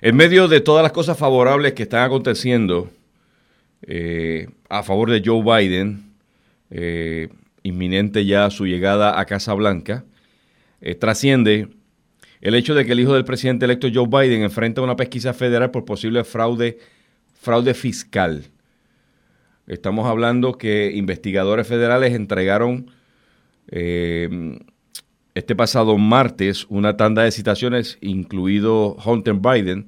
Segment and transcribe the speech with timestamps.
[0.00, 2.88] En medio de todas las cosas favorables que están aconteciendo
[3.82, 6.12] eh, a favor de Joe Biden,
[6.70, 7.28] eh,
[7.64, 10.04] inminente ya su llegada a Casa Blanca,
[10.80, 11.70] eh, trasciende
[12.40, 15.72] el hecho de que el hijo del presidente electo Joe Biden enfrenta una pesquisa federal
[15.72, 16.78] por posible fraude,
[17.40, 18.44] fraude fiscal.
[19.66, 22.92] Estamos hablando que investigadores federales entregaron
[25.38, 29.86] este pasado martes una tanda de citaciones, incluido Hunter Biden.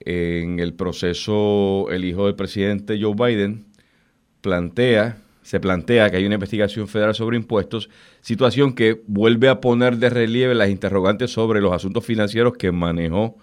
[0.00, 3.66] En el proceso, el hijo del presidente Joe Biden
[4.40, 7.90] plantea, se plantea que hay una investigación federal sobre impuestos,
[8.20, 13.36] situación que vuelve a poner de relieve las interrogantes sobre los asuntos financieros que manejó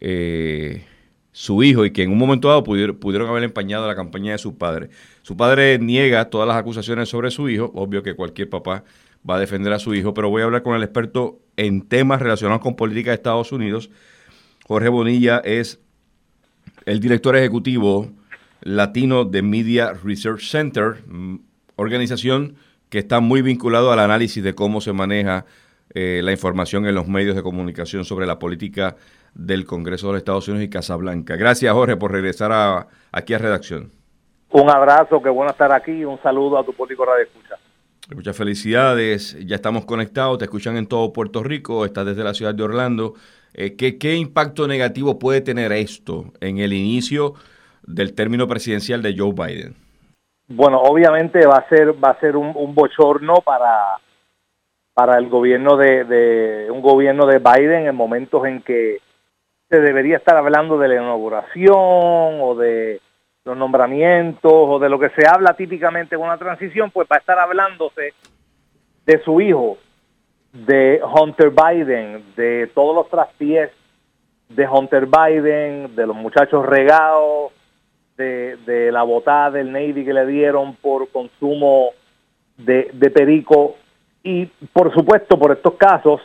[0.00, 0.84] eh,
[1.30, 4.38] su hijo y que en un momento dado pudieron, pudieron haber empañado la campaña de
[4.38, 4.90] su padre.
[5.22, 8.82] Su padre niega todas las acusaciones sobre su hijo, obvio que cualquier papá
[9.28, 12.20] va a defender a su hijo, pero voy a hablar con el experto en temas
[12.20, 13.90] relacionados con política de Estados Unidos.
[14.66, 15.80] Jorge Bonilla es
[16.86, 18.10] el director ejecutivo
[18.62, 21.36] latino de Media Research Center, mm,
[21.76, 22.56] organización
[22.88, 25.46] que está muy vinculado al análisis de cómo se maneja
[25.94, 28.96] eh, la información en los medios de comunicación sobre la política
[29.34, 31.36] del Congreso de los Estados Unidos y Casablanca.
[31.36, 33.90] Gracias, Jorge, por regresar aquí a redacción.
[34.50, 37.56] Un abrazo, qué bueno estar aquí un saludo a tu público Radio Escucha.
[38.10, 42.52] Muchas felicidades, ya estamos conectados, te escuchan en todo Puerto Rico, estás desde la ciudad
[42.52, 43.14] de Orlando.
[43.54, 47.34] Eh, ¿qué, impacto negativo puede tener esto en el inicio
[47.86, 49.76] del término presidencial de Joe Biden?
[50.48, 53.98] Bueno, obviamente va a ser va a ser un, bochorno para
[54.94, 58.98] para el gobierno de, de, un gobierno de Biden en momentos en que
[59.70, 63.00] se debería estar hablando de la inauguración o de
[63.44, 67.18] los nombramientos o de lo que se habla típicamente en una transición, pues va a
[67.18, 68.14] estar hablándose
[69.04, 69.78] de su hijo,
[70.52, 73.70] de Hunter Biden, de todos los traspiés
[74.48, 77.52] de Hunter Biden, de los muchachos regados,
[78.16, 81.90] de, de la botada del Navy que le dieron por consumo
[82.58, 83.76] de, de perico
[84.22, 86.20] y por supuesto por estos casos,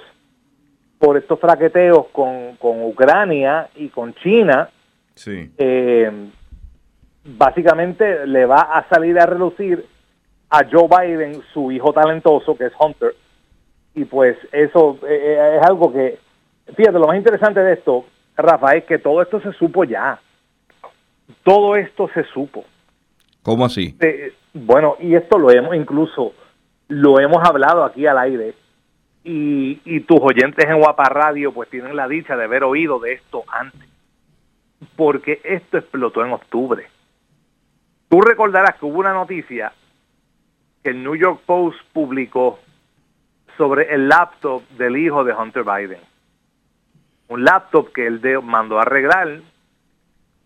[0.99, 4.69] por estos fraqueteos con, con Ucrania y con China,
[5.15, 5.49] sí.
[5.57, 6.11] eh,
[7.27, 9.85] básicamente le va a salir a relucir
[10.49, 13.13] a Joe Biden, su hijo talentoso, que es Hunter.
[13.93, 16.19] Y pues eso eh, eh, es algo que,
[16.75, 18.05] fíjate, lo más interesante de esto,
[18.37, 20.19] Rafa, es que todo esto se supo ya.
[21.43, 22.63] Todo esto se supo.
[23.43, 23.97] ¿Cómo así?
[23.99, 26.33] Eh, bueno, y esto lo hemos incluso,
[26.87, 28.53] lo hemos hablado aquí al aire.
[29.23, 33.13] Y, y tus oyentes en Guapa Radio pues tienen la dicha de haber oído de
[33.13, 33.89] esto antes.
[34.95, 36.87] Porque esto explotó en octubre
[38.09, 39.73] Tú recordarás que hubo una noticia
[40.83, 42.59] que el New York Post publicó
[43.57, 45.99] sobre el laptop del hijo de Hunter Biden.
[47.27, 49.41] Un laptop que él mandó a arreglar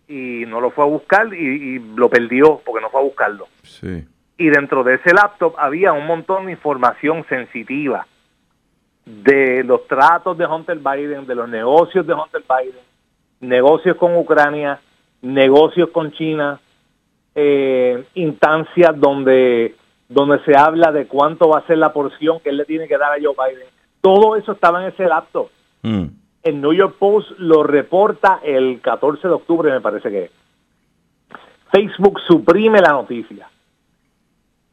[0.08, 3.48] y no lo fue a buscar y, lo perdió porque no fue a buscarlo.
[3.62, 4.04] Sí.
[4.36, 8.06] Y dentro de ese laptop había un montón de información sensitiva
[9.04, 12.80] de los tratos de Hunter Biden, de los negocios de Hunter Biden,
[13.40, 14.80] negocios con Ucrania,
[15.20, 16.60] negocios con China,
[17.34, 19.74] eh, instancias donde,
[20.08, 22.98] donde se habla de cuánto va a ser la porción que él le tiene que
[22.98, 23.68] dar a Joe Biden.
[24.00, 25.48] Todo eso estaba en ese laptop.
[25.82, 26.04] Mm.
[26.42, 30.30] El New York Post lo reporta el 14 de octubre, me parece que
[31.72, 33.48] Facebook suprime la noticia.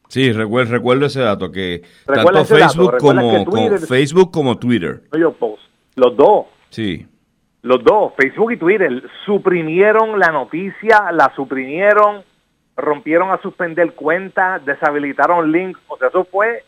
[0.08, 3.46] Sí, recuerdo, recuerdo ese dato, que tanto Facebook, como,
[3.86, 5.02] Facebook como Twitter.
[5.12, 5.62] New York Post,
[5.94, 6.46] los dos.
[6.70, 7.06] Sí.
[7.62, 12.24] Los dos, Facebook y Twitter, suprimieron la noticia, la suprimieron,
[12.80, 16.64] rompieron a suspender cuentas, deshabilitaron links, o sea, eso fue,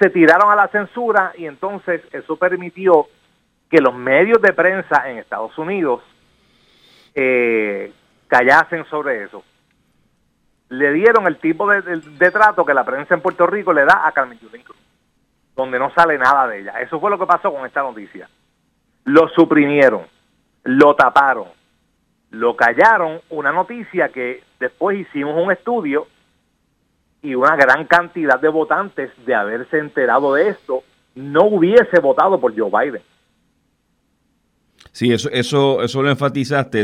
[0.00, 3.06] se tiraron a la censura y entonces eso permitió
[3.70, 6.02] que los medios de prensa en Estados Unidos
[7.14, 7.92] eh,
[8.28, 9.42] callasen sobre eso.
[10.68, 14.12] Le dieron el tipo de, trato que la prensa en Puerto Rico le da a
[14.12, 14.78] Carmen Yulín Cruz,
[15.54, 16.80] donde no sale nada de ella.
[16.80, 18.28] Eso fue lo que pasó con esta noticia.
[19.04, 20.06] Lo suprimieron,
[20.64, 21.48] lo taparon,
[22.32, 26.08] lo callaron, una noticia que después hicimos un estudio
[27.22, 30.82] y una gran cantidad de votantes de haberse enterado de esto
[31.14, 33.02] no hubiese votado por Joe Biden.
[34.92, 36.82] Sí, eso, eso, eso lo enfatizaste,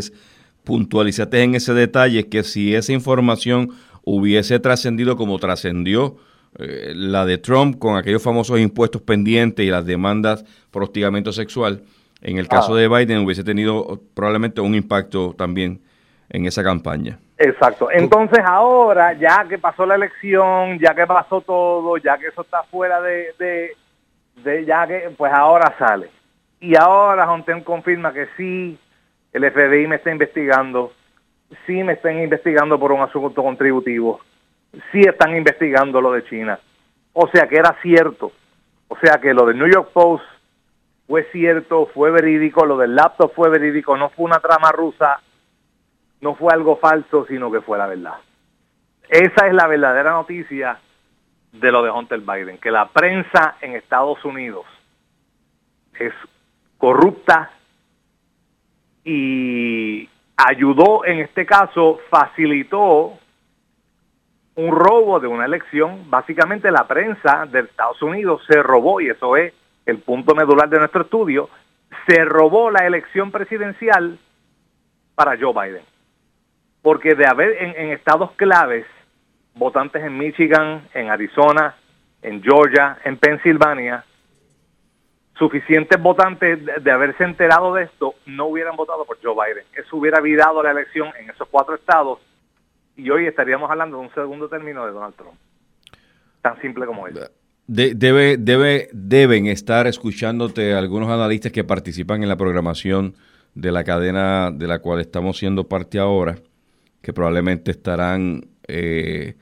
[0.65, 3.71] puntualizaste en ese detalle que si esa información
[4.05, 6.17] hubiese trascendido como trascendió
[6.59, 11.85] eh, la de Trump con aquellos famosos impuestos pendientes y las demandas por hostigamiento sexual,
[12.21, 12.79] en el caso ah.
[12.79, 15.81] de Biden hubiese tenido probablemente un impacto también
[16.31, 17.19] en esa campaña.
[17.39, 17.89] Exacto.
[17.91, 22.65] Entonces ahora, ya que pasó la elección, ya que pasó todo, ya que eso está
[22.65, 23.29] fuera de,
[24.43, 26.11] de, ya que, pues ahora sale.
[26.61, 28.77] Y ahora Jonten confirma que sí,
[29.33, 30.93] el FBI me está investigando,
[31.67, 34.21] sí me están investigando por un asunto contributivo,
[34.91, 36.59] sí están investigando lo de China.
[37.13, 38.33] O sea que era cierto.
[38.89, 40.25] O sea que lo del New York Post
[41.09, 45.21] fue cierto, fue verídico, lo del laptop fue verídico, no fue una trama rusa,
[46.21, 48.17] no fue algo falso, sino que fue la verdad.
[49.09, 50.79] Esa es la verdadera noticia
[51.51, 54.67] de lo de Hunter Biden, que la prensa en Estados Unidos
[55.99, 56.13] es
[56.77, 57.53] corrupta
[59.03, 60.07] y
[60.37, 63.15] ayudó en este caso, facilitó
[64.57, 66.11] un robo de una elección.
[66.11, 69.55] Básicamente la prensa de Estados Unidos se robó, y eso es
[69.89, 71.49] el punto medular de nuestro estudio,
[72.07, 74.19] se robó la elección presidencial
[75.15, 75.83] para Joe Biden.
[76.83, 78.87] Porque de haber en, estados claves,
[79.55, 81.75] votantes en Michigan, en Arizona,
[82.21, 84.05] en Georgia, en Pensilvania,
[85.39, 89.65] suficientes votantes de, haberse enterado de esto no hubieran votado por Joe Biden.
[89.73, 92.21] Eso hubiera virado la elección en esos cuatro estados
[92.95, 95.39] y hoy estaríamos hablando de un segundo término de Donald Trump.
[96.43, 97.38] Tan simple como eso.
[97.69, 103.15] Debe, debe, deben estar escuchándote algunos analistas que participan en la programación
[103.55, 106.41] de la cadena de la cual estamos siendo parte ahora,
[107.03, 109.37] que probablemente estarán, eh,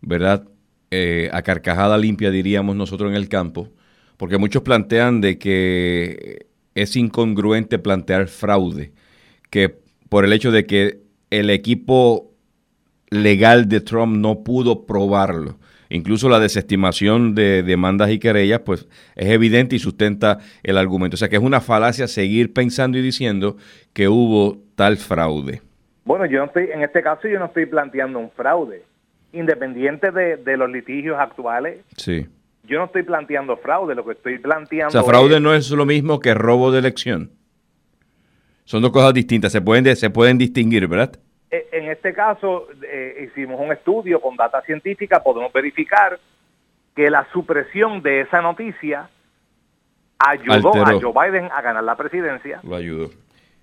[0.00, 0.48] ¿verdad?
[0.90, 3.70] Eh, a carcajada limpia, diríamos nosotros en el campo
[4.16, 8.92] porque muchos plantean de que es incongruente plantear fraude,
[9.50, 9.76] que
[10.08, 11.00] por el hecho de que
[11.30, 12.32] el equipo
[13.10, 15.58] legal de Trump no pudo probarlo.
[15.94, 21.14] Incluso la desestimación de demandas y querellas, pues es evidente y sustenta el argumento.
[21.14, 23.56] O sea que es una falacia seguir pensando y diciendo
[23.92, 25.62] que hubo tal fraude.
[26.04, 28.82] Bueno, yo no estoy, en este caso yo no estoy planteando un fraude.
[29.32, 32.26] Independiente de, de los litigios actuales, sí
[32.66, 34.88] yo no estoy planteando fraude, lo que estoy planteando...
[34.88, 37.30] O sea, fraude no es lo mismo que robo de elección.
[38.64, 41.18] Son dos cosas distintas, se pueden, se pueden distinguir, ¿verdad?
[41.54, 46.18] E, en este caso, eh, hicimos un estudio con data científica, podemos verificar
[46.96, 49.08] que la supresión de esa noticia
[50.18, 52.58] ayudó a Joe Biden a ganar la presidencia.
[52.64, 53.10] Lo ayudó.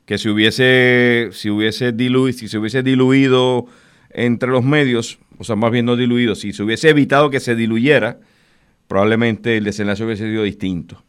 [0.05, 3.65] Que si hubiese, si hubiese diluido, si se hubiese diluido
[4.09, 7.55] entre los medios, o sea, más bien no diluido, si se hubiese evitado que se
[7.55, 8.19] diluyera,
[8.87, 11.03] probablemente el desenlace hubiese sido distinto.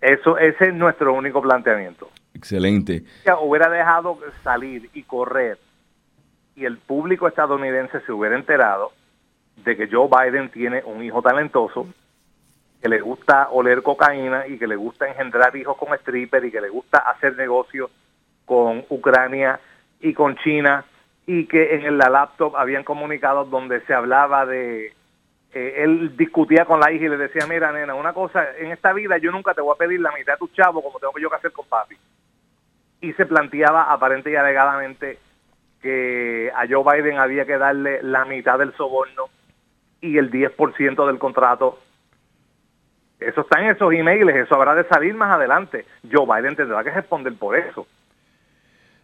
[0.00, 2.10] Eso, ese es nuestro único planteamiento.
[2.34, 3.04] Excelente.
[3.40, 5.58] Hubiera dejado salir y correr
[6.56, 8.92] y el público estadounidense se hubiera enterado
[9.56, 11.86] de que Joe Biden tiene un hijo talentoso,
[12.80, 16.60] que le gusta oler cocaína y que le gusta engendrar hijos con stripper y que
[16.60, 17.90] le gusta hacer negocios
[18.44, 19.58] con Ucrania
[20.00, 20.84] y con China
[21.26, 24.92] y que en la laptop habían comunicados donde se hablaba de
[25.54, 29.18] él discutía con la hija y le decía, mira, nena, una cosa, en esta vida
[29.18, 31.36] yo nunca te voy a pedir la mitad de tu chavo como tengo yo que
[31.36, 31.96] hacer con papi.
[33.00, 35.18] Y se planteaba aparente y alegadamente
[35.84, 39.24] que a Joe Biden había que darle la mitad del soborno
[40.00, 41.78] y el 10% del contrato.
[43.20, 45.84] Eso está en esos emails, eso habrá de salir más adelante.
[46.10, 47.86] Joe Biden tendrá que responder por eso.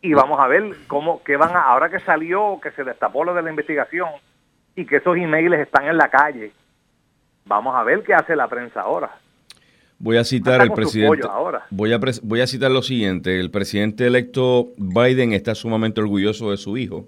[0.01, 3.35] Y vamos a ver cómo, qué van a, ahora que salió, que se destapó lo
[3.35, 4.09] de la investigación,
[4.75, 6.51] y que esos emails están en la calle.
[7.45, 9.11] Vamos a ver qué hace la prensa ahora.
[10.01, 11.29] Voy a citar al presidente.
[11.71, 13.39] Voy a, voy a citar lo siguiente.
[13.39, 17.07] El presidente electo Biden está sumamente orgulloso de su hijo,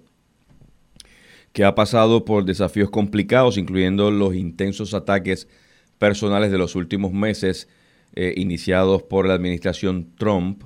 [1.55, 5.49] que ha pasado por desafíos complicados, incluyendo los intensos ataques
[5.97, 7.67] personales de los últimos meses
[8.15, 10.65] eh, iniciados por la administración Trump.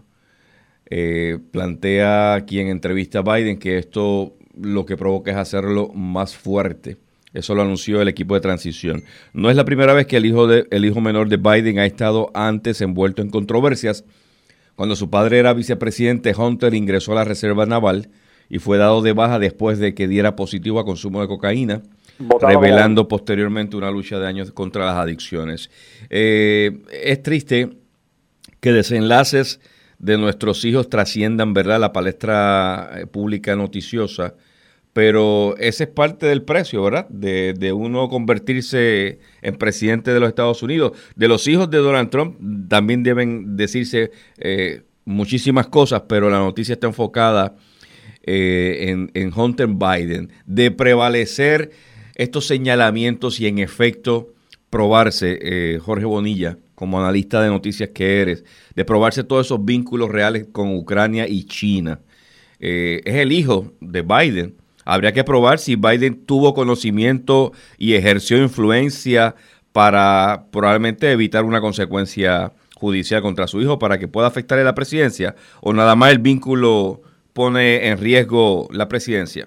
[0.90, 6.36] Eh, plantea aquí en entrevista a Biden que esto lo que provoca es hacerlo más
[6.36, 6.96] fuerte.
[7.36, 9.04] Eso lo anunció el equipo de transición.
[9.34, 11.84] No es la primera vez que el hijo, de, el hijo menor de Biden ha
[11.84, 14.04] estado antes envuelto en controversias.
[14.74, 18.08] Cuando su padre era vicepresidente, Hunter ingresó a la Reserva Naval
[18.48, 21.82] y fue dado de baja después de que diera positivo a consumo de cocaína,
[22.40, 25.70] revelando posteriormente una lucha de años contra las adicciones.
[26.08, 27.76] Eh, es triste
[28.60, 29.60] que desenlaces
[29.98, 34.34] de nuestros hijos trasciendan, ¿verdad?, la palestra eh, pública noticiosa
[34.96, 37.06] pero ese es parte del precio, ¿verdad?
[37.10, 40.92] De, de, uno convertirse en presidente de los Estados Unidos.
[41.14, 42.38] De los hijos de Donald Trump
[42.70, 47.56] también deben decirse eh, muchísimas cosas, pero la noticia está enfocada
[48.22, 51.72] eh, en, en, Hunter Biden, de prevalecer
[52.14, 54.32] estos señalamientos y en efecto
[54.70, 60.10] probarse, eh, Jorge Bonilla, como analista de noticias que eres, de probarse todos esos vínculos
[60.10, 62.00] reales con Ucrania y China.
[62.58, 64.54] es el hijo de Biden
[64.86, 69.34] Habría que probar si Biden tuvo conocimiento y ejerció influencia
[69.72, 75.34] para probablemente evitar una consecuencia judicial contra su hijo para que pueda afectarle la presidencia
[75.60, 77.02] o nada más el vínculo
[77.32, 79.46] pone en riesgo la presidencia?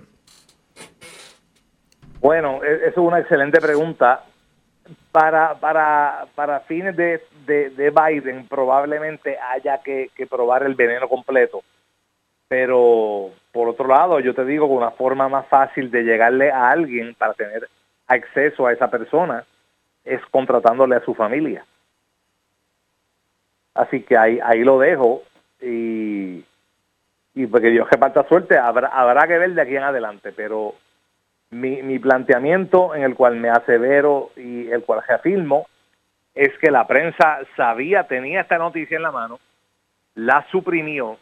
[2.19, 4.23] Bueno, e, eso es una excelente pregunta.
[5.11, 11.63] Para, para, para fines de, de, Biden probablemente haya que, probar el veneno completo.
[12.49, 16.71] Pero por otro lado, yo te digo que una forma más fácil de llegarle a
[16.71, 17.69] alguien para tener
[18.07, 19.45] acceso a esa persona
[20.03, 21.63] es contratándole a su familia.
[23.75, 25.21] Así que ahí, ahí lo dejo
[25.61, 26.43] y,
[27.35, 30.73] y porque Dios reparta suerte, habrá, habrá que ver de aquí en adelante, pero
[31.51, 35.67] mi, mi planteamiento en el cual me asevero y el cual reafirmo
[36.33, 39.39] es que la prensa sabía, tenía esta noticia en la mano,
[40.15, 41.17] la suprimió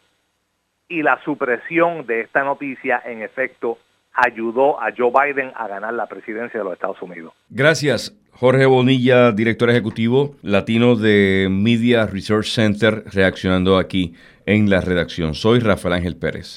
[0.90, 3.78] y la supresión de esta noticia en efecto
[4.14, 7.34] ayudó a Joe Biden a ganar la presidencia de los Estados Unidos.
[7.50, 8.16] Gracias.
[8.32, 14.14] Jorge Bonilla, director ejecutivo latino de Media Research Center, reaccionando aquí
[14.46, 15.34] en la redacción.
[15.34, 16.56] Soy Rafael Ángel Pérez.